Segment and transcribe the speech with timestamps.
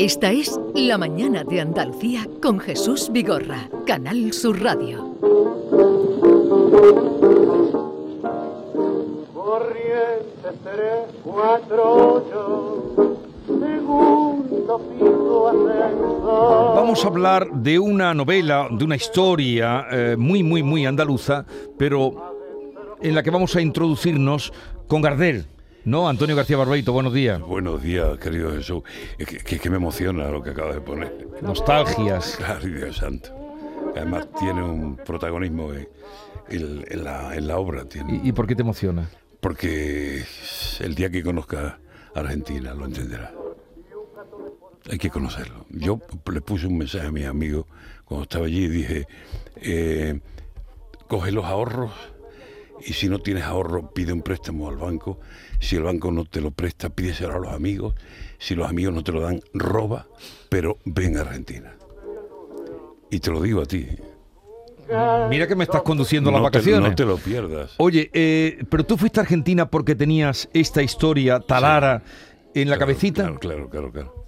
[0.00, 5.12] Esta es La Mañana de Andalucía con Jesús Vigorra, Canal Sur Radio.
[9.34, 13.16] Corrientes 3, 4, 8,
[13.48, 16.72] segundo piso ascenso.
[16.76, 21.44] Vamos a hablar de una novela, de una historia eh, muy, muy, muy andaluza,
[21.76, 22.36] pero
[23.02, 24.52] en la que vamos a introducirnos
[24.86, 25.57] con Gardel.
[25.88, 26.06] ¿No?
[26.06, 27.40] Antonio García Barbeito, buenos días.
[27.40, 28.82] Buenos días, querido Jesús.
[29.16, 31.26] Es que, que- que me emociona lo que acabas de poner.
[31.40, 32.34] Nostalgias.
[32.36, 33.30] Claro, Dios santo.
[33.96, 35.88] Además tiene un protagonismo en,
[36.50, 37.86] en- en la, en la obra.
[37.86, 39.08] Tiene, ¿Y, y por qué te emociona?
[39.40, 40.24] porque
[40.80, 41.78] el día que conozca
[42.14, 43.32] Argentina lo entenderá.
[44.90, 45.64] Hay que conocerlo.
[45.70, 47.64] Yo le puse un mensaje a mis amigos
[48.04, 49.06] cuando estaba allí y dije,
[49.56, 50.20] eh,
[51.08, 51.92] coge los ahorros
[52.86, 55.18] y si no tienes ahorro pide un préstamo al banco.
[55.60, 57.94] Si el banco no te lo presta, pídeselo a los amigos.
[58.38, 60.06] Si los amigos no te lo dan, roba,
[60.48, 61.74] pero ven a Argentina.
[63.10, 63.86] Y te lo digo a ti.
[65.28, 66.90] Mira que me estás conduciendo a las no, te, vacaciones.
[66.90, 67.74] no te lo pierdas.
[67.76, 72.02] Oye, eh, pero tú fuiste a Argentina porque tenías esta historia, Talara,
[72.54, 73.22] en la Claro, cabecita.
[73.24, 73.92] Claro, claro, claro.
[73.92, 74.27] claro.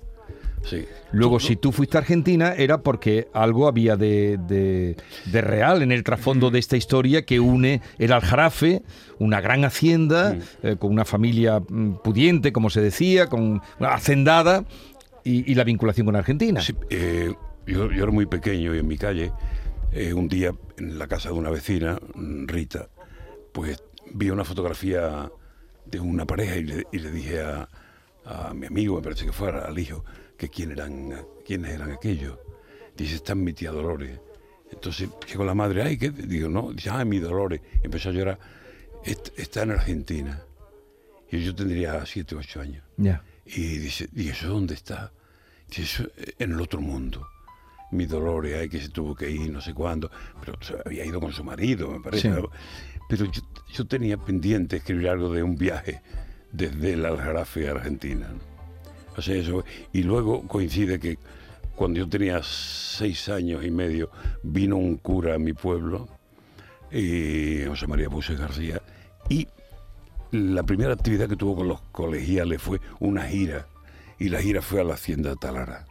[0.64, 0.84] Sí.
[1.12, 5.91] Luego, si tú fuiste a Argentina, era porque algo había de, de- de real en
[5.91, 8.83] el trasfondo de esta historia que une el Aljarafe,
[9.19, 14.64] una gran hacienda, eh, con una familia mm, pudiente, como se decía, con una hacendada,
[15.25, 16.61] y, y la vinculación con Argentina.
[16.61, 17.34] Sí, eh,
[17.66, 19.33] yo, yo era muy pequeño y en mi calle,
[19.92, 22.88] eh, un día en la casa de una vecina, mm, Rita,
[23.53, 25.31] pues vi una fotografía
[25.86, 27.69] de una pareja y le, y le dije a,
[28.25, 30.05] a mi amigo, me parece que fuera, al hijo,
[30.41, 32.38] que quién eran, quiénes eran aquellos.
[32.96, 34.19] Dice, está mi tía Dolores.
[34.72, 36.08] Entonces llegó la madre, ay, ¿qué?
[36.10, 37.60] Digo, no, dice, ay, mi Dolores.
[37.82, 38.38] Empezó a llorar.
[39.05, 40.42] "Est- Está en Argentina.
[41.30, 42.82] Y yo tendría siete o ocho años.
[42.97, 43.22] Ya.
[43.44, 45.12] Y dice, ¿y eso dónde está?
[45.69, 47.26] Dice, eso en el otro mundo.
[47.92, 50.10] Mi Dolores, ay, que se tuvo que ir, no sé cuándo.
[50.42, 52.32] Pero se había ido con su marido, me parece.
[52.32, 52.38] Sí.
[53.10, 53.42] Pero yo,
[53.75, 56.00] yo tenía pendiente escribir algo de un viaje
[56.50, 58.28] desde el Aljarafe a Argentina.
[58.32, 58.50] ¿no?
[59.16, 59.65] Eso.
[59.93, 61.19] Y luego coincide que
[61.76, 64.10] cuando yo tenía seis años y medio,
[64.43, 66.09] vino un cura a mi pueblo,
[66.93, 68.82] y José María Buses García,
[69.28, 69.48] y
[70.32, 73.66] la primera actividad que tuvo con los colegiales fue una gira,
[74.19, 75.87] y la gira fue a la hacienda de Talara.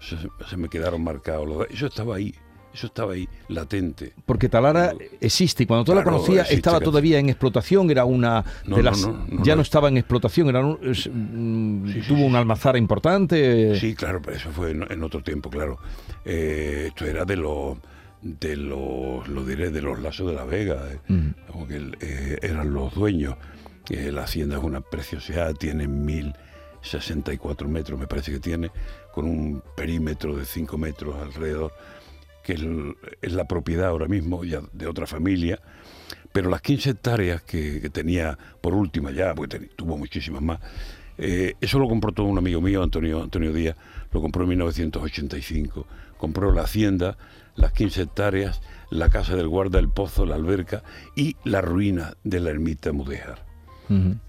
[0.00, 0.16] Se,
[0.48, 2.34] se me quedaron marcados los Eso estaba ahí,
[2.76, 4.12] eso estaba ahí, latente.
[4.24, 8.76] Porque Talara existe y cuando tú la conocías estaba todavía en explotación, era una No,
[8.76, 9.62] de no, las no, no, ya no.
[9.62, 12.24] estaba en explotación, era un- es- mm, Sí, sí, tuvo sí.
[12.24, 13.78] una almazara importante.
[13.80, 15.78] Sí, claro, pero eso fue en, en otro tiempo, claro.
[16.24, 17.78] Eh, esto era de los,
[18.22, 21.28] de los, lo diré, de los lazos de la Vega, eh, Mm.
[21.50, 23.36] como que eh, eran los dueños.
[23.90, 25.86] Eh, la hacienda es una preciosidad, tiene
[26.82, 28.70] 1064 metros, me parece que tiene,
[29.12, 31.72] con un perímetro de 5 metros alrededor,
[32.46, 32.52] que
[33.22, 35.60] es, la propiedad ahora mismo ya de otra familia.
[36.32, 40.60] Pero las 15 hectáreas que, tenía por última ya, porque tuvo muchísimas más,
[41.18, 43.76] eh, eso lo compró todo un amigo mío, Antonio, Antonio Díaz,
[44.12, 45.86] lo compró en 1985.
[46.18, 47.18] Compró la hacienda,
[47.56, 50.84] las 15 hectáreas, la casa del guarda, el pozo, la alberca
[51.16, 52.92] y la ruina de la ermita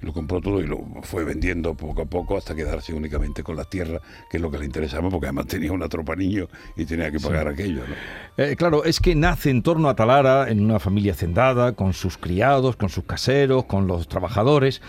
[0.02, 3.70] Lo compró todo y lo fue vendiendo poco a poco hasta quedarse únicamente con las
[3.70, 6.86] tierras, que es lo que le interesaba, porque además tenía una tropa de niños y
[6.86, 7.82] tenía que pagar aquello.
[7.88, 8.44] ¿no?
[8.44, 12.18] Eh, claro, es que nace en torno a Talara, en una familia hacendada, con sus
[12.18, 14.82] criados, con sus caseros, con los trabajadores.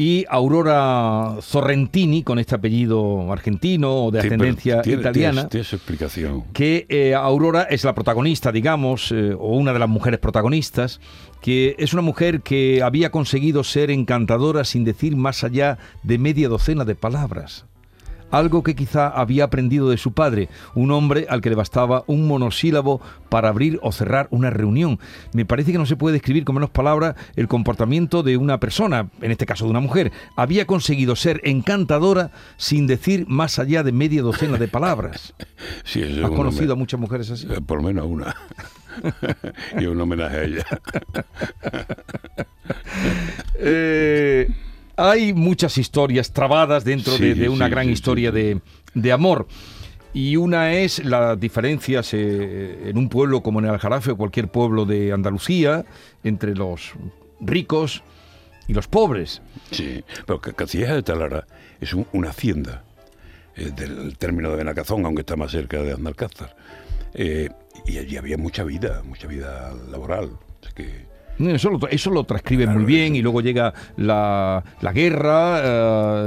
[0.00, 5.12] Y Aurora Sorrentini, con este apellido argentino o de ascendencia italiana.
[5.12, 6.44] Tiene, tiene su explicación.
[6.54, 11.02] que eh, Aurora es la protagonista, digamos, eh, o una de las mujeres protagonistas,
[11.42, 16.48] que es una mujer que había conseguido ser encantadora sin decir más allá de media
[16.48, 17.66] docena de palabras.
[18.30, 22.26] Algo que quizá había aprendido de su padre, un hombre al que le bastaba un
[22.26, 24.98] monosílabo para abrir o cerrar una reunión.
[25.32, 29.08] Me parece que no se puede describir con menos palabras el comportamiento de una persona,
[29.20, 30.12] en este caso de una mujer.
[30.36, 35.34] Había conseguido ser encantadora sin decir más allá de media docena de palabras.
[35.84, 37.46] Sí, eso es ¿Has un conocido a muchas mujeres así?
[37.50, 38.34] eh, Por lo menos una.
[39.78, 40.64] y un homenaje a ella.
[43.62, 44.48] Eh,
[45.08, 48.60] hay muchas historias trabadas dentro de, Sí, de una sí, gran sí, historia de,
[48.94, 49.46] de amor.
[50.12, 54.48] Y una es las diferencias eh, en un pueblo como en el Aljarafe o cualquier
[54.48, 55.84] pueblo de Andalucía
[56.24, 56.92] entre los
[57.40, 58.02] ricos
[58.66, 59.40] y los pobres.
[59.70, 61.46] Sí, pero Ca- Castilleja de Talara
[61.80, 62.82] es un- una hacienda
[63.56, 66.56] eh, del término de Benacazón, aunque está más cerca de Andalcázar.
[67.14, 67.48] Eh,
[67.86, 70.26] y allí había mucha vida, mucha vida laboral.
[70.60, 71.06] O sea que
[71.48, 75.60] Eso lo, eso lo transcribe Claro, muy bien y luego llega la, la guerra,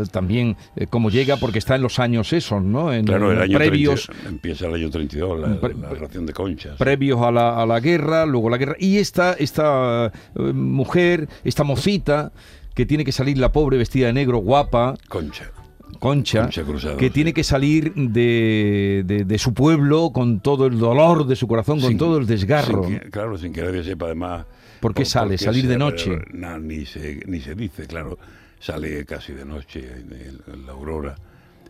[0.01, 2.91] eh, también eh, cómo llega, porque está en los años esos, ¿no?
[2.93, 6.33] En, Claro, el año previos, 30, empieza el año 32, la, Pre- la ración de
[6.33, 6.77] conchas.
[6.77, 8.75] previos a la, a la guerra, luego la guerra.
[8.79, 12.31] Y esta, esta eh, mujer, esta mocita,
[12.73, 15.51] que tiene que salir la pobre vestida de negro, guapa, Concha.
[15.99, 17.11] Concha, Concha Cruzado, que sí.
[17.13, 21.79] tiene que salir de, de- de su pueblo con todo el dolor de su corazón,
[21.79, 22.83] con Sin- todo el desgarro.
[22.85, 24.45] sin que- claro, sin que nadie sepa además.
[24.83, 25.37] ¿Por qué sale?
[25.37, 26.19] ¿Salir de se- noche?
[26.31, 28.17] na- ni, se, ni se dice, claro.
[28.59, 31.15] Sale casi de noche, en, la aurora.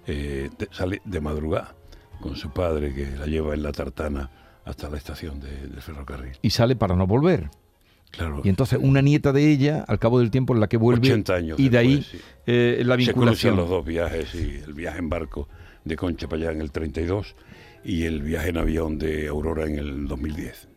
[0.06, 1.76] eh, de- sale de madrugada
[2.20, 4.30] con su padre que la lleva en la tartana
[4.66, 6.34] hasta la estación de- del ferrocarril.
[6.42, 7.50] Y sale para no volver.
[8.12, 8.42] Claro.
[8.44, 11.34] Y entonces una nieta de ella, al cabo del tiempo en la que vuelve, 80
[11.36, 12.28] años y de ahí después, sí.
[12.48, 13.56] eh, la Se cruzan vinculación.
[13.56, 15.48] los dos viajes, y el viaje en barco
[15.86, 17.36] de Concha para allá en el 32
[17.84, 20.68] y el viaje en avión de Aurora en el 2010.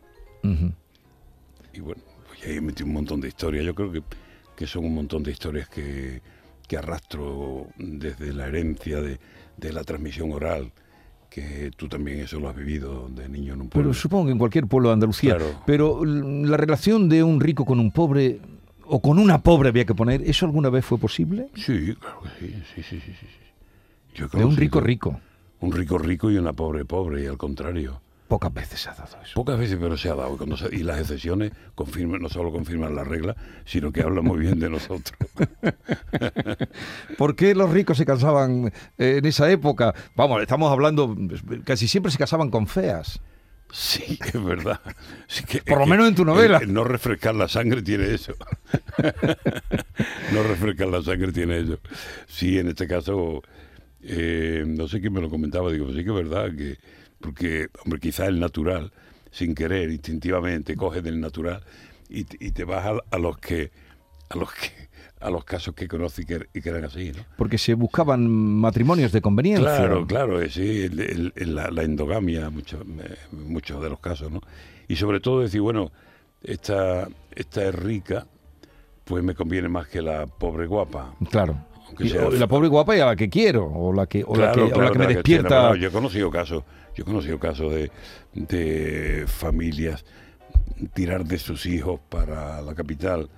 [0.43, 0.73] Ujú.
[1.77, 3.63] Y bueno, pues ahí metí un montón de historias.
[3.63, 4.01] Yo creo que,
[4.55, 6.21] que son un montón de historias que,
[6.67, 9.19] que arrastro desde la herencia de,
[9.57, 10.71] de la transmisión oral,
[11.29, 13.91] que tú también eso lo has vivido de niño en un pueblo.
[13.91, 15.37] Pero supongo que en cualquier pueblo de Andalucía.
[15.37, 15.61] Claro.
[15.67, 18.39] Pero la relación de un rico con un pobre,
[18.87, 21.49] o con una pobre había que poner, ¿eso alguna vez fue posible?
[21.53, 23.27] Sí, claro que sí, sí, sí, sí, sí.
[24.15, 25.21] Yo De un rico rico.
[25.59, 28.01] Un rico rico y una pobre pobre, y al contrario.
[28.27, 29.33] Pocas veces se ha dado eso.
[29.35, 30.33] Pocas veces, pero se ha dado.
[30.33, 33.35] Y, cuando se- y las excepciones confirman, no solo confirman la regla,
[33.65, 35.17] sino que hablan muy bien de nosotros.
[37.17, 39.93] ¿Por qué los ricos se casaban eh, en esa época?
[40.15, 41.15] Vamos, estamos hablando,
[41.63, 43.19] casi siempre se casaban con feas.
[43.71, 44.79] Sí, es verdad.
[45.27, 46.57] Sí que- Por lo que menos en tu novela.
[46.57, 48.33] el- el no refrescar la sangre tiene eso.
[50.33, 51.79] no refrescar la sangre tiene eso.
[52.27, 53.41] Sí, en este caso,
[54.01, 56.77] eh, no sé quién me lo comentaba, digo, pues sí que es verdad que,
[57.27, 58.91] porque, hombre, quizás el natural,
[59.31, 61.61] sin querer, instintivamente, coges del natural
[62.09, 63.71] y, te- y te vas a, a los que,
[64.29, 64.87] a los que,
[65.19, 67.23] a los casos que conocí que, y que eran así, ¿no?
[67.37, 69.65] Porque se buscaban matrimonios de conveniencia.
[69.77, 72.81] Claro, claro, eh, sí, el- el- el- la, la endogamia, muchos
[73.31, 74.41] muchos de los casos, ¿no?
[74.87, 75.91] Y sobre todo decir, bueno,
[76.43, 78.25] esta, esta es rica,
[79.03, 81.13] pues me conviene más que la pobre guapa.
[81.29, 81.57] Claro.
[82.39, 84.81] La pobre guapa y a la que quiero, o la que, o la que, o
[84.81, 85.47] la que me despierta.
[85.75, 86.63] Yo he conocido casos,
[86.95, 87.91] yo he conocido casos de,
[88.33, 90.05] de familias
[90.93, 93.29] tirar de sus hijos para la capital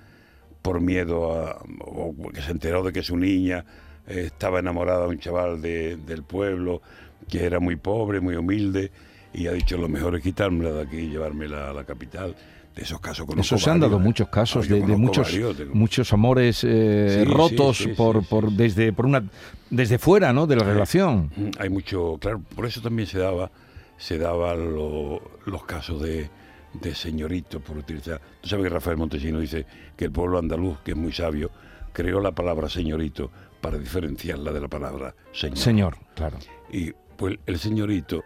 [0.62, 3.64] por miedo a o que se enteró de que su niña
[4.06, 6.82] eh, estaba enamorada de un chaval de- del pueblo
[7.28, 8.90] que era muy pobre, muy humilde
[9.32, 12.34] y ha dicho lo mejor es quitármela de aquí y llevármela a la capital.
[12.74, 14.08] De esos casos conozco Eso se han dado varios, ¿eh?
[14.08, 17.90] muchos casos Ah, yo de, muchos varios, tengo- muchos amores eh, Sí, rotos sí, sí,
[17.90, 19.24] por, por desde por una
[19.70, 20.46] desde fuera, ¿no?
[20.46, 21.30] De la relación.
[21.58, 23.50] Hay mucho, claro, por eso también se daba,
[23.98, 26.30] se daban lo- los casos de,
[26.74, 28.20] de señorito, por utilizar.
[28.40, 29.66] Tú sabes que Rafael Montesino dice
[29.96, 31.50] que el pueblo andaluz, que es muy sabio,
[31.92, 33.30] creó la palabra señorito
[33.60, 35.58] para diferenciarla de la palabra señor.
[35.58, 36.38] Señor, claro.
[36.72, 38.22] Y pues el señorito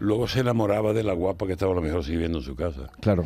[0.00, 2.90] luego se enamoraba de la guapa que estaba a lo mejor sirviendo en su casa.
[3.00, 3.24] Claro,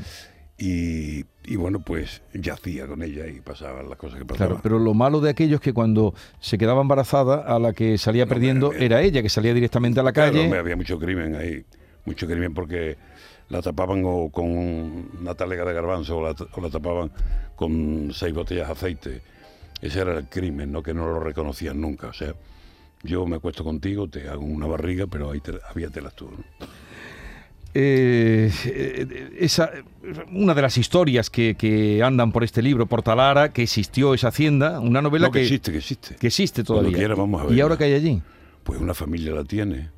[0.65, 4.49] Y, y bueno, pues yacía con ella y pasaban las cosas que pasaban.
[4.49, 4.61] claro.
[4.63, 8.27] Pero lo malo de aquello es que cuando se quedaba embarazada, a la que salía
[8.27, 10.57] No, perdiendo era ella, que salía directamente a la Claro, calle.
[10.57, 11.65] había mucho crimen ahí,
[12.05, 12.97] mucho crimen porque
[13.49, 14.47] la tapaban o con
[15.21, 17.11] una talega de garbanzo o la, o la tapaban
[17.57, 19.21] con seis botellas de aceite.
[19.81, 20.81] Ese era el crimen, ¿no?
[20.81, 22.07] Que no lo reconocían nunca.
[22.07, 22.35] O sea,
[23.03, 26.31] yo me acuesto contigo, te hago una barriga, pero ahí te, avíatelas tú.
[26.31, 26.67] ¿no?
[27.75, 29.71] Eh, eh, esa,
[30.31, 34.29] una de las historias que, que andan por este libro, por Talara, que existió esa
[34.29, 36.17] hacienda, una novela No, que existe, que existe.
[36.17, 36.97] que existe todavía.
[36.97, 38.23] quiera vamos a ¿Y ahora que hay allí?
[38.63, 39.91] Pues una familia la tiene.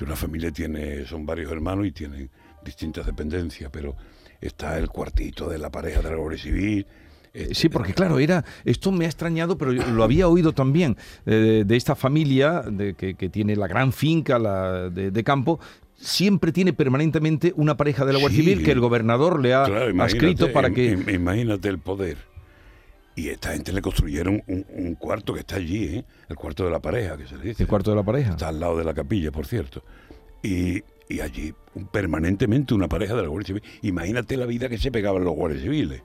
[0.00, 2.30] Una familia tiene, son varios hermanos y tienen
[2.64, 3.96] distintas dependencias, pero
[4.40, 6.86] está el cuartito de la pareja de la Guardia Civil.
[7.34, 11.64] este, Sí, porque claro, era esto me ha extrañado, pero lo había oído también eh,
[11.66, 15.58] de esta familia de, que, que tiene la gran finca la, de, de campo.
[16.00, 18.44] Siempre tiene permanentemente una pareja de la Guardia Sí.
[18.44, 20.96] Civil que el gobernador le ha Claro, ha escrito para que...
[20.96, 22.16] im- imagínate el poder.
[23.16, 26.04] Y esta gente le construyeron un, un cuarto que está allí, ¿eh?
[26.28, 27.64] el cuarto de la pareja, que se le dice.
[27.64, 28.30] El cuarto de la pareja.
[28.30, 29.82] Está al lado de la capilla, por cierto.
[30.40, 31.52] Y, y allí
[31.90, 33.62] permanentemente una pareja de la Guardia Civil.
[33.82, 36.00] Imagínate la vida que se pegaban los guardias civiles.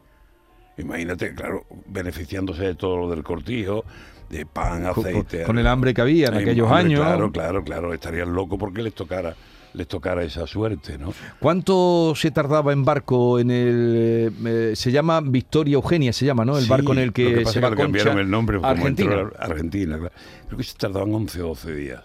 [0.80, 3.86] Imagínate, claro, beneficiándose de todo lo del cortijo,
[4.32, 5.44] de pan, aceite.
[5.44, 7.00] con el hambre que había en aquellos años.
[7.02, 7.94] Claro, claro, claro.
[7.94, 9.36] Estarían locos porque les tocara,
[9.74, 11.13] les tocara esa suerte, ¿no?
[11.39, 14.32] ¿Cuánto se tardaba en barco en el...
[14.46, 16.58] eh, se llama Victoria Eugenia, se llama, ¿no?
[16.58, 18.70] El Sí, barco en el lo que, pasa se va que cambiaron el nombre a
[18.70, 19.13] Argentina.
[19.13, 20.13] entró a Argentina, claro.
[20.48, 22.03] Creo que se tardaban 11 o 12 días.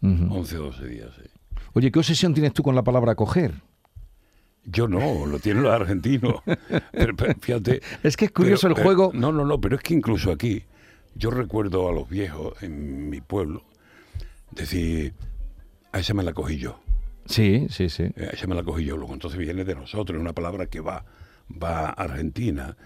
[0.00, 0.32] Ujú.
[0.34, 1.28] 11 o 12 días, sí.
[1.74, 3.52] Oye, ¿qué obsesión tienes tú con la palabra coger?
[4.64, 6.36] Yo no, lo tienen los argentinos.
[6.92, 7.80] Pero, pero fíjate.
[8.02, 9.10] Es que es curioso pero- el juego.
[9.14, 10.62] No, no, no, pero es que incluso aquí,
[11.14, 13.64] yo recuerdo a los viejos en mi pueblo
[14.50, 15.14] decir,
[15.92, 16.80] a esa me la cogí yo.
[17.28, 18.04] Sí, sí, sí.
[18.16, 20.80] Eh, Esa me la cogí yo, luego entonces viene de nosotros, es una palabra que
[20.80, 21.04] va,
[21.50, 22.76] va a Argentina.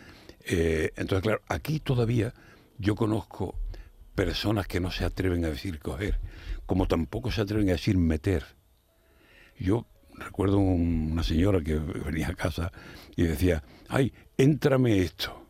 [0.44, 2.34] Eh, entonces, claro, aquí todavía
[2.78, 3.54] yo conozco
[4.14, 6.18] personas que no se atreven a decir coger,
[6.66, 8.44] como tampoco se atreven a decir meter.
[9.58, 12.72] Yo recuerdo un- una señora que venía a casa
[13.16, 15.46] y decía, ay, éntrame esto.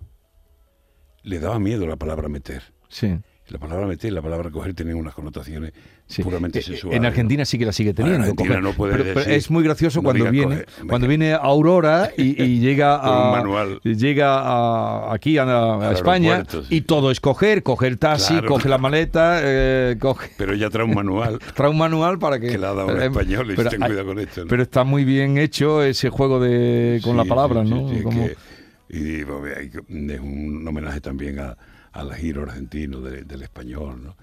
[1.23, 2.63] Le daba miedo la palabra meter.
[2.89, 3.19] sí.
[3.49, 5.73] La palabra meter y la palabra coger tienen unas connotaciones
[6.07, 6.23] Sí.
[6.23, 6.99] puramente Eh, sexuales.
[6.99, 7.07] En.
[7.07, 8.21] Argentina sí que la sigue teniendo.
[8.21, 12.97] Argentina no pero, es muy gracioso no cuando viene cuando viene Aurora y, y llega
[12.97, 13.81] a manual.
[13.83, 16.59] llega a- aquí a, a España sí.
[16.69, 18.49] y todo es coger, coger taxi, Claro.
[18.49, 22.49] coge la maleta, eh, coge Pero ya trae un manual trae un manual para que
[22.49, 24.43] que le ha dado un eh, español y pero ten cuidado con esto.
[24.43, 24.49] ¿no?
[24.49, 27.89] Pero está muy bien hecho ese juego de con Sí, la palabra, ¿no?
[28.03, 28.37] Como- que-
[28.91, 31.57] y que- es un homenaje también a,
[31.93, 34.17] al giro argentino de- del español, ¿no?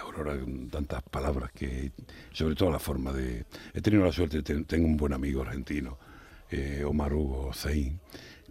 [0.00, 1.92] Aurora, con tantas palabras que,
[2.32, 3.44] sobre todo la forma de...
[3.72, 5.98] He tenido la suerte, ten- tengo un buen amigo argentino,
[6.50, 7.98] eh, Omar Hugo Zein,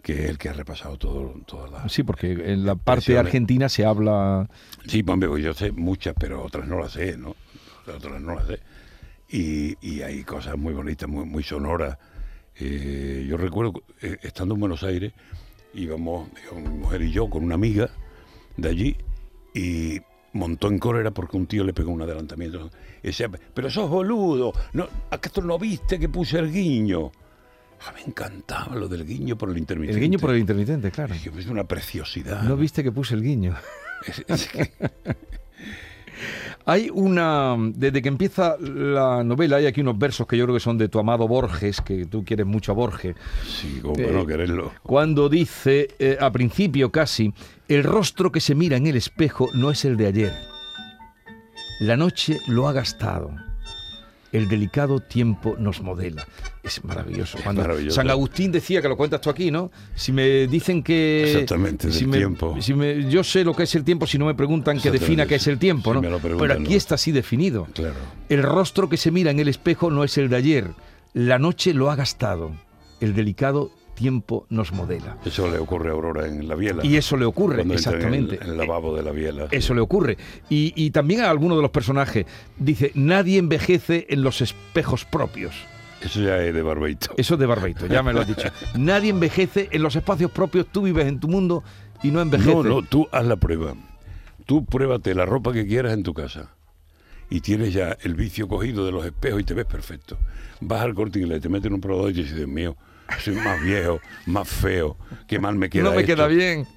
[0.02, 1.92] que es el que ha repasado todo, todas las...
[1.92, 4.50] Sí, porque en la parte argentina se habla
[4.88, 7.36] Sí, pues, hombre, yo sé muchas, pero otras no las sé, ¿no?
[7.88, 8.60] Otras no las sé.
[9.30, 11.98] Y, y hay cosas muy bonitas, muy, muy sonoras.
[12.60, 15.14] Eh, yo recuerdo, eh, estando en Buenos Aires,
[15.74, 17.90] íbamos, mi mujer y yo con una amiga
[18.58, 18.96] de allí
[19.56, 20.02] y
[20.34, 22.70] montó en cólera porque un tío le pegó un adelantamiento.
[23.02, 27.12] Y decía, pero sos boludo, ¿no, ¿acaso no viste que puse el guiño?
[27.86, 30.00] Ah, me encantaba lo del guiño por el intermitente.
[30.00, 31.14] el guiño por el intermitente, claro.
[31.16, 32.44] Es una preciosidad.
[32.44, 33.56] No viste que puse el guiño.
[34.08, 34.72] Es- es que-
[36.66, 37.56] Hay una.
[37.76, 40.88] Desde que empieza la novela, hay aquí unos versos que yo creo que son de
[40.88, 43.16] tu amado Borges, que tú quieres mucho a Borges.
[43.46, 44.72] sí, como Eh, no quererlo.
[44.82, 47.34] Cuando dice, eh, a principio casi,
[47.68, 50.34] el rostro que se mira en el espejo no es el de ayer.
[51.82, 53.32] La noche lo ha gastado.
[54.34, 56.28] El delicado tiempo nos modela.
[56.64, 57.38] Es maravilloso.
[57.44, 57.96] Cuando maravilloso.
[57.96, 59.72] San Agustín decía, que lo cuentas tú aquí, ¿no?
[59.96, 61.32] Si me dicen que...
[61.32, 62.58] Exactamente, del si me- tiempo.
[62.60, 65.26] si me- yo sé lo que es el tiempo si no me preguntan que defina
[65.28, 66.02] qué es si- el tiempo, si ¿no?
[66.02, 66.78] me lo preguntan, Pero aquí no.
[66.78, 67.68] está así definido.
[67.74, 67.94] Claro.
[68.28, 70.72] El rostro que se mira en el espejo no es el de ayer.
[71.14, 72.52] La noche lo ha gastado.
[73.00, 75.18] El delicado tiempo nos modela.
[75.26, 76.86] Eso le ocurre a Aurora en la biela.
[76.86, 78.44] Y eso le ocurre, Cuando entra en el- exactamente.
[78.44, 79.48] En el, lavabo de la biela.
[79.52, 80.18] Eso le ocurre.
[80.50, 82.26] Y, y también a alguno de los personajes.
[82.58, 85.54] Dice, nadie envejece en los espejos propios.
[86.02, 87.14] Eso ya es de Barbeito.
[87.16, 88.50] Eso es de Barbeito, ya me lo has dicho.
[88.76, 90.68] Nadie envejece en los espacios propios.
[90.68, 91.64] Tú vives en tu mundo
[92.04, 92.56] y no envejeces.
[92.56, 93.74] No, no, tú haz la prueba.
[94.46, 96.50] Tú pruébate la ropa que quieras en tu casa.
[97.30, 100.18] Y tienes ya el vicio cogido de los espejos y te ves perfecto.
[100.60, 102.76] Vas al corte inglés, te metes en un probador y dices, Dios mío,
[103.20, 106.16] soy más viejo, más feo, qué mal me queda No me esto".
[106.16, 106.68] queda bien.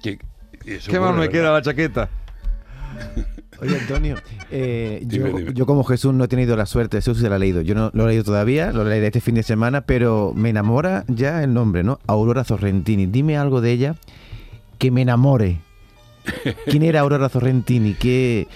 [0.65, 1.31] Eso Qué mal me ¿verdad?
[1.31, 2.09] queda la chaqueta.
[3.59, 4.15] Oye, Antonio,
[4.51, 7.39] eh, yo, Dime, yo como Jesús no he tenido la suerte, Jesús se la ha
[7.39, 7.61] leído.
[7.61, 11.05] Yo no lo he leído todavía, lo leeré este fin de semana, pero me enamora
[11.07, 11.99] ya el nombre, ¿no?
[12.05, 13.07] Aurora Sorrentini.
[13.07, 13.95] Dime algo de ella
[14.77, 15.59] que me enamore.
[16.67, 17.95] ¿Quién era Aurora Sorrentini?
[17.95, 18.47] ¿Qué,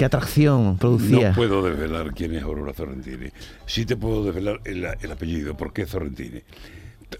[0.00, 1.28] qué atracción producía?
[1.28, 3.28] No puedo desvelar quién es Aurora Sorrentini.
[3.66, 5.54] Sí te puedo desvelar el, el apellido.
[5.58, 6.40] ¿Por qué Sorrentini?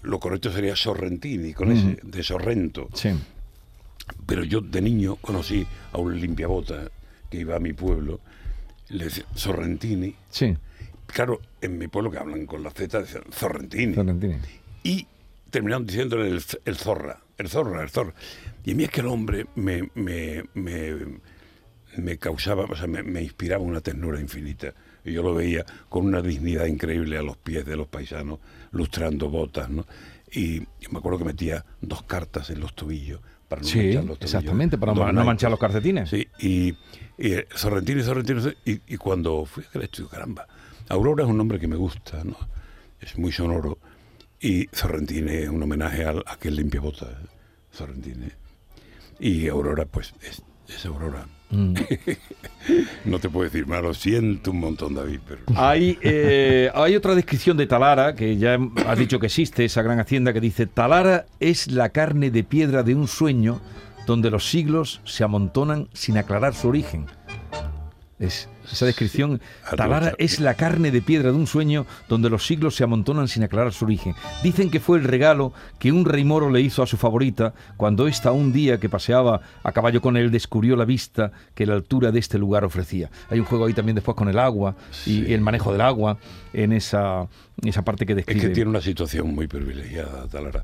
[0.01, 2.89] Lo correcto sería Sorrentini, con ese, de Sorrento.
[2.95, 3.09] Sí.
[4.25, 6.89] Pero yo de niño conocí a un limpiabota
[7.29, 8.19] que iba a mi pueblo,
[8.89, 10.15] le decía Sorrentini.
[10.31, 10.57] Sí.
[11.05, 13.93] Claro, en mi pueblo que hablan con la Z decían Sorrentini.
[13.93, 14.37] Sorrentini.
[14.81, 15.05] Y
[15.51, 18.15] terminaron diciéndole el, el zorra, el zorra, el zorra.
[18.65, 20.95] Y a mí es que el hombre me, me, me,
[21.97, 24.73] me causaba, o sea, me, me inspiraba una ternura infinita.
[25.03, 28.39] Y yo lo veía con una dignidad increíble a los pies de los paisanos,
[28.71, 29.85] lustrando botas, ¿no?
[30.31, 30.59] Y
[30.91, 33.19] me acuerdo que metía dos cartas en los tobillos
[33.49, 34.21] para no Sí, manchar los tobillos.
[34.35, 35.25] exactamente, para no naipes.
[35.25, 36.09] manchar los calcetines.
[36.09, 36.69] Sí, y,
[37.17, 40.47] y eh, Sorrentino, Sorrentino, y, y cuando fui a estudio, caramba,
[40.89, 42.37] Aurora es un nombre que me gusta, ¿no?
[42.99, 43.77] Es muy sonoro.
[44.39, 47.09] Y Sorrentine es un homenaje al- a aquel limpiabotas,
[47.71, 48.31] Sorrentine.
[49.19, 51.25] Y Aurora, pues, es, es Aurora.
[51.51, 51.73] Mm.
[53.05, 55.41] No te puedo decir más, lo siento un montón, David, pero...
[55.55, 59.99] Hay, eh, hay otra descripción de Talara, que ya has dicho que existe, esa gran
[59.99, 63.59] hacienda, que dice, Talara es la carne de piedra de un sueño
[64.05, 67.07] donde los siglos se amontonan sin aclarar su origen.
[68.21, 69.41] Es, esa descripción.
[69.75, 73.43] Talara es la carne de piedra de un sueño donde los siglos se amontonan sin
[73.43, 74.13] aclarar su origen.
[74.43, 78.07] Dicen que fue el regalo que un rey moro le hizo a su favorita cuando
[78.07, 82.11] ésta un día que paseaba a caballo con él descubrió la vista que la altura
[82.11, 83.09] de este lugar ofrecía.
[83.31, 84.75] Hay un juego ahí también después con el agua
[85.05, 85.33] y Sí.
[85.33, 86.17] el manejo del agua
[86.53, 87.27] en esa,
[87.63, 88.41] esa parte que Es describe.
[88.41, 90.63] que tiene una situación muy privilegiada, Talara.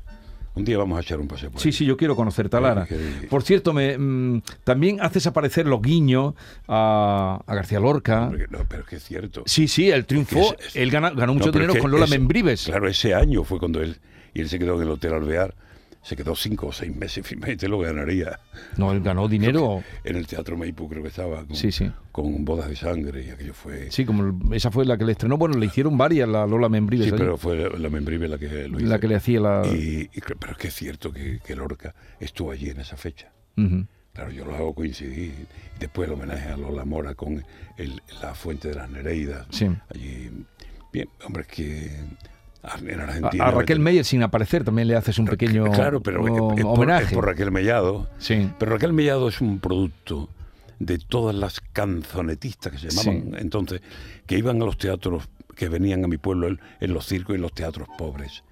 [0.58, 1.72] Un día vamos a echar un paseo por Sí, ahí.
[1.72, 2.84] sí, yo quiero conocer Talara.
[2.86, 6.34] Que- Por cierto, me, mm, también haces aparecer los guiños
[6.66, 8.30] a, a García Lorca.
[8.50, 9.42] No, pero es que es cierto.
[9.46, 10.40] Sí, sí, él triunfó.
[10.58, 12.64] Es- es- él gana- ganó mucho dinero con Lola ese- Membrives.
[12.64, 13.98] Claro, ese año fue cuando él,
[14.34, 15.54] y él se quedó en el Hotel Alvear,
[16.08, 18.38] se quedó cinco o seis meses, finalmente lo ganaría.
[18.78, 19.82] No, él ganó dinero.
[20.04, 21.90] En el Teatro Maipú creo que estaba, con, Sí, sí.
[22.12, 23.90] con Bodas de Sangre, y aquello fue...
[23.90, 25.36] Sí, como esa fue la que le estrenó.
[25.36, 27.08] Bueno, le hicieron varias, la Lola Membrives.
[27.08, 28.88] Sí, pero fue la Membrive la que lo hizo.
[28.88, 29.62] la que le hacía la.
[29.66, 33.30] Y, y pero es que es cierto que, que Lorca estuvo allí en esa fecha.
[34.14, 35.32] Claro, yo lo hago coincidir.
[35.76, 37.44] Y después el homenaje a Lola Mora con
[37.76, 39.46] el- la Fuente de las Nereidas.
[39.50, 39.66] Sí.
[39.94, 40.30] Allí.
[40.92, 41.90] Bien, hombre, es que
[42.86, 43.44] en A, Argentina.
[43.46, 46.62] a Raquel Meyer, sin aparecer, también le haces un pequeño Claro, pero es- o- es,
[46.64, 47.04] por, homenaje.
[47.06, 48.08] es por Raquel Mellado.
[48.18, 48.50] Sí.
[48.58, 50.28] Pero Raquel Mellado es un producto
[50.78, 53.36] de todas las canzonetistas que se llamaban Sí.
[53.40, 53.80] entonces,
[54.26, 57.42] que iban a los teatros, que venían a mi pueblo en, los circos y en
[57.42, 58.44] los teatros pobres.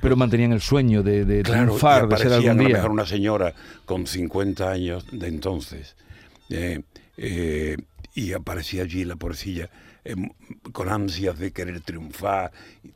[0.00, 2.76] Pero mantenían el sueño de, de Claro, triunfar, de ser algún a lo día.
[2.76, 3.52] mejor una señora
[3.84, 5.96] con 50 años de entonces.
[6.50, 6.82] eh,
[7.16, 7.76] eh,
[8.14, 9.68] y aparecía allí la pobrecilla
[10.04, 10.14] eh,
[10.72, 12.52] con ansias de querer triunfar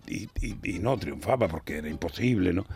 [0.06, 2.66] y, y- y no triunfaba porque era imposible, ¿no?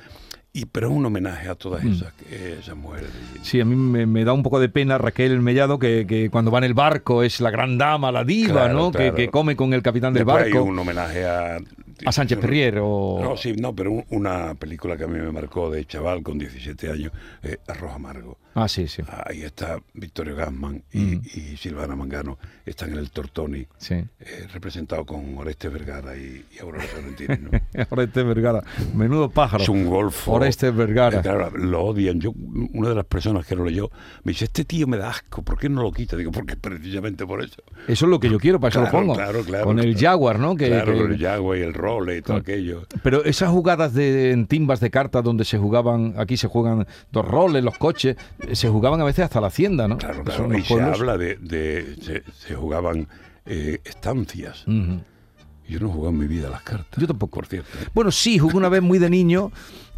[0.54, 3.08] Y, pero es un homenaje a todas esas, eh, esas mujeres.
[3.08, 3.42] Mm.
[3.42, 6.50] Sí, a mí me, me da un poco de pena Raquel Mellado, que, que cuando
[6.50, 8.90] va en el barco es la gran dama, la diva, Claro, ¿no?
[8.92, 9.14] Que- claro.
[9.14, 10.64] Que, come con el capitán del Después hay barco.
[10.66, 11.56] un homenaje a...
[12.04, 13.20] A Sánchez Perrier o...
[13.22, 16.38] No, sí, no, pero un- una película que a mí me marcó de chaval con
[16.38, 18.38] 17 años, eh, Arroz Amargo.
[18.54, 19.02] Ah, sí, sí.
[19.26, 23.94] Ahí está Victorio Gassman y, y Silvana Mangano, están en el Tortoni, sí.
[23.94, 27.38] eh, representado con Oreste Vergara y, y Aurora Sorrentini.
[27.50, 27.50] ¿no?
[27.90, 28.62] Oreste Vergara.
[28.94, 29.62] Menudo pájaro.
[29.62, 30.32] es un golfo.
[30.32, 31.20] Oreste Vergara.
[31.20, 32.20] Eh, claro, lo odian.
[32.20, 32.32] Yo,
[32.74, 33.90] una de las personas que lo leyó
[34.24, 36.16] me dice, este tío me da asco, ¿por qué no lo quita?
[36.18, 37.62] Digo, porque precisamente por eso.
[37.88, 39.14] Eso es lo que yo quiero, para eso Claro, lo pongo.
[39.14, 39.96] claro, claro, Con el.
[39.96, 40.56] Jaguar, ¿no?
[40.56, 42.86] Que, claro, que- el Yagüe y el role y todo aquello.
[43.02, 47.24] Pero esas jugadas de en timbas de cartas donde se jugaban, aquí se juegan dos
[47.26, 49.98] roles, los coches, eh, se jugaban a veces hasta la hacienda, ¿no?
[49.98, 50.58] Claro, claro.
[50.58, 51.36] Y se habla de...
[51.36, 53.08] de- se, se jugaban
[53.46, 54.64] eh, estancias.
[54.66, 57.00] Yo no he jugado en mi vida las cartas.
[57.00, 57.36] Yo tampoco.
[57.36, 57.68] Por cierto.
[57.80, 57.86] ¿eh?
[57.94, 59.50] Bueno, sí, jugué una vez muy de niño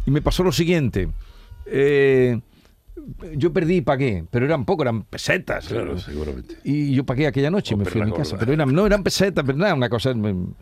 [0.05, 1.09] y me pasó lo siguiente.
[1.65, 2.39] Eh,
[3.35, 5.67] yo perdí y pagué, pero eran poco, eran pesetas.
[5.67, 6.55] Claro, seguramente.
[6.63, 8.37] Y yo pagué aquella noche, Oh, me fui a mi casa.
[8.37, 10.13] Pero eran, no eran pesetas, pero nada, una cosa.
[10.13, 10.53] me-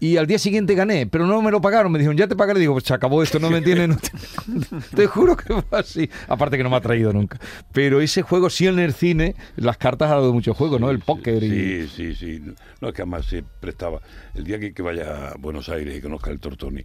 [0.00, 1.90] Y al día siguiente gané, pero no me lo pagaron.
[1.90, 2.60] Me dijeron, ya te pagaré.
[2.60, 3.96] Digo, pues se acabó esto, no me entienden.
[4.94, 6.08] te juro que fue así.
[6.28, 7.38] Aparte que no me ha traído nunca.
[7.72, 10.90] Pero ese juego, sí en el cine, las cartas ha dado mucho juego, ¿no?
[10.90, 11.88] El póker y.
[11.88, 12.42] Sí, sí, sí.
[12.80, 14.00] No, es que además se prestaba.
[14.34, 16.84] El día que, que vaya a Buenos Aires y conozca el Tortoni.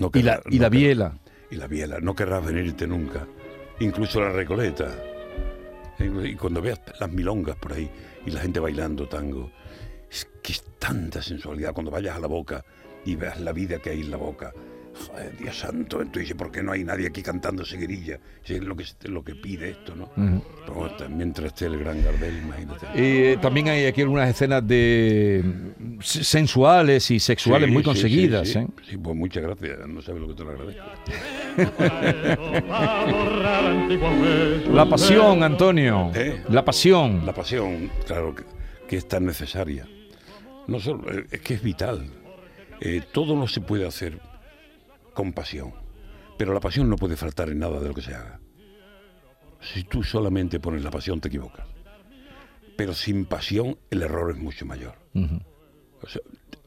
[0.00, 1.18] No Y la, querrá- y no la querrá- biela.
[1.50, 1.98] Y la biela.
[2.00, 3.26] No querrás venirte nunca.
[3.80, 4.88] Incluso la Recoleta.
[5.98, 7.90] Y cuando veas las milongas por ahí
[8.26, 9.50] y la gente bailando tango,
[10.12, 11.72] es que es tanta sensualidad.
[11.72, 12.64] Cuando vayas a la boca
[13.04, 14.52] y veas la vida que hay en la boca.
[14.94, 18.18] Joder, Dios santo, entonces dice, ¿por qué no hay nadie aquí cantando seguirilla?
[18.44, 20.10] Si es lo que, lo que pide esto, ¿no?
[20.14, 22.86] Pero bueno, mientras esté el gran Gardel, imagínate.
[22.94, 25.42] Eh, también hay aquí algunas escenas de
[26.00, 28.48] sensuales y sexuales Sí, muy sí, conseguidas.
[28.48, 28.58] Sí, sí.
[28.58, 28.66] ¿eh?
[28.90, 29.78] Sí, pues muchas gracias.
[29.88, 30.84] No sabes lo que te lo agradezco.
[34.74, 36.10] La pasión, Antonio.
[36.14, 36.42] ¿Eh?
[36.50, 37.24] La pasión.
[37.24, 38.44] La pasión, claro, que,
[38.86, 39.88] que es tan necesaria.
[40.66, 42.10] No solo, eh, es que es vital.
[42.80, 44.20] Eh, todo no se puede hacer
[45.14, 45.72] con pasión.
[46.38, 48.40] Pero la pasión no puede faltar en nada de lo que se haga.
[49.60, 51.66] Si tú solamente pones la pasión, te equivocas.
[52.76, 54.94] Pero sin pasión, el error es mucho mayor.
[55.14, 56.22] O sea,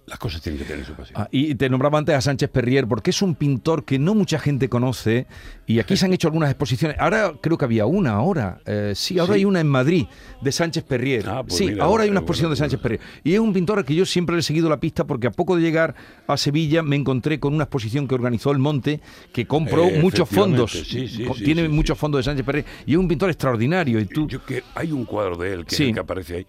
[0.08, 1.20] las cosas tienen que tener su pasión.
[1.20, 4.38] Ah, y te nombraba antes a Sánchez Perrier porque es un pintor que no mucha
[4.40, 5.26] gente conoce
[5.66, 6.96] y aquí se han hecho algunas exposiciones.
[7.00, 8.60] Ahora creo que había una ahora.
[8.66, 9.40] eh, sí, ahora Sí.
[9.40, 10.06] hay una en Madrid
[10.42, 11.28] de Sánchez Perrier.
[11.28, 13.02] Ah, pues sí, mira, ahora hay una qué exposición de bueno, Sánchez Perrier.
[13.24, 15.32] Y es un pintor al que yo siempre le he seguido la pista porque a
[15.32, 15.96] poco de llegar
[16.28, 19.02] a Sevilla me encontré con una exposición que organizó El Monte
[19.34, 20.72] que compró Eh, muchos fondos.
[20.72, 24.00] sí, sí, Tiene muchos fondos de Sánchez Perrier y es un pintor extraordinario.
[24.00, 25.84] Y tú, Yo que hay un cuadro de él que, es Sí.
[25.86, 26.48] el que aparece ahí,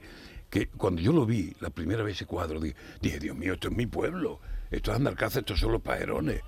[0.51, 3.69] que cuando yo lo vi la primera vez ese cuadro, dije, dije, Dios mío, esto
[3.69, 6.41] es mi pueblo, esto es Andarcaza, estos son los paerones.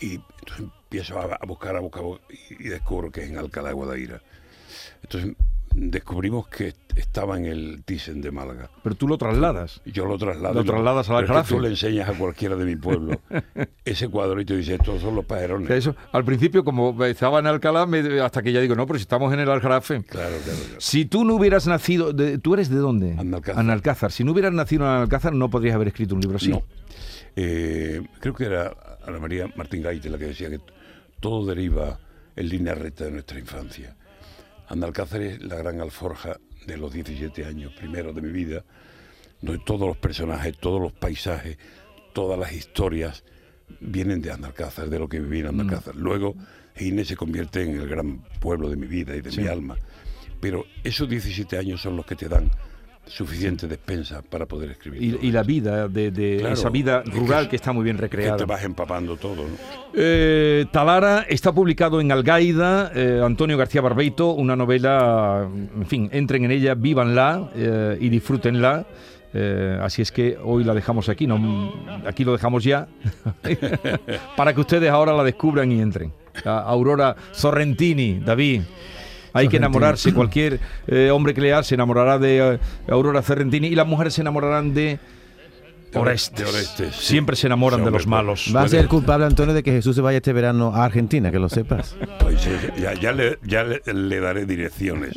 [0.00, 2.04] Y entonces empiezo a, buscar, a buscar,
[2.50, 4.22] y descubro que es en Alcalá de Guadaira.
[5.02, 5.36] Entonces
[5.74, 8.70] descubrimos que estaba en el Thyssen de Málaga.
[8.82, 9.80] Pero tú lo trasladas.
[9.84, 10.54] Yo lo traslado.
[10.54, 11.54] Lo trasladas es que Aljarafe.
[11.54, 13.20] Tú le enseñas a cualquiera de mi pueblo
[13.84, 15.70] ese cuadro y te dice, estos son los pajerones.
[15.70, 19.02] Eso, al principio, como estaba en Alcalá, me- hasta que ya digo, no, pero si
[19.02, 20.02] estamos en el Aljarafe.
[20.04, 20.80] Claro, claro, claro.
[20.80, 23.14] Si tú no hubieras nacido, de- ¿tú eres de dónde?
[23.18, 23.60] Analcázar.
[23.60, 24.12] Analcázar.
[24.12, 26.50] Si no hubieras nacido en Analcázar, no podrías haber escrito un libro así.
[26.50, 26.62] No.
[27.36, 28.72] Eh, creo que era
[29.06, 30.60] Ana María Martín Gaite la que decía que
[31.18, 31.98] todo deriva
[32.36, 33.96] en línea recta de nuestra infancia.
[34.68, 38.64] Andalcázar es la gran alforja de los 17 años primeros de mi vida,
[39.40, 41.58] donde todos los personajes, todos los paisajes,
[42.12, 43.24] todas las historias
[43.80, 45.96] vienen de Andalcázar, de lo que viví en Andalcázar.
[45.96, 46.34] Luego,
[46.78, 49.76] Inés se convierte en el gran pueblo de mi vida y de mi alma.
[50.40, 52.50] Pero esos 17 años son los que te dan
[53.06, 55.02] suficiente despensa para poder escribir.
[55.22, 56.54] Y, y la vida, de, de Claro.
[56.54, 58.36] esa vida que rural que está muy bien que recreada.
[58.38, 59.56] te vas empapando todo, ¿no?
[59.94, 66.44] Eh, Talara está publicado en Algaida, eh, Antonio García Barbeito, una novela, en fin, entren
[66.46, 68.86] en ella, vívanla eh, y disfrútenla.
[69.36, 71.72] Eh, así es que hoy la dejamos aquí, no,
[72.06, 72.86] aquí lo dejamos ya,
[74.36, 76.12] para que ustedes ahora la descubran y entren.
[76.44, 78.62] A Aurora Sorrentini, David.
[79.34, 83.74] Hay que enamorarse, cualquier eh, hombre que lea se enamorará de eh, Aurora Sorrentini y
[83.74, 84.98] las mujeres se enamorarán de
[85.96, 86.48] Orestes.
[86.48, 87.06] Orestes, sí.
[87.06, 88.52] Siempre se enamoran Sí, de los malos.
[88.54, 91.38] Va a ser culpable, Antonio, de que Jesús se vaya este verano a Argentina, que
[91.38, 91.94] lo sepas.
[92.18, 95.12] Pues, sí, ya, ya le, ya le, le daré direcciones.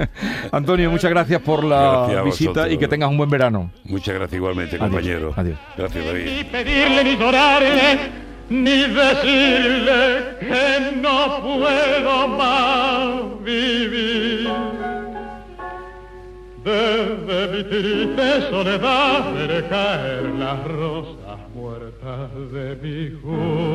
[0.52, 2.72] Antonio, muchas gracias por la Gracias visita vosotros.
[2.74, 3.70] y que tengas un buen verano.
[3.84, 5.34] Muchas gracias igualmente, compañero.
[5.36, 5.58] adiós.
[5.76, 6.24] Gracias, David.
[6.24, 7.98] ni pedirle ni llorarle,
[8.48, 14.48] ni decirle que no puedo más vivir.
[16.64, 23.72] Desde mi triste soledad veré caer las rosas muertas de mi juventud.